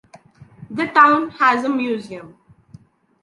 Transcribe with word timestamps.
The 0.71 0.87
town 0.87 1.29
has 1.29 1.63
a 1.63 1.69
museum. 1.69 2.35